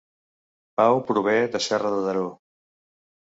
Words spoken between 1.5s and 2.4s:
de Serra de Daró